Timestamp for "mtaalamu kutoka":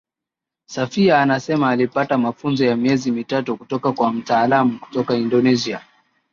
4.13-5.15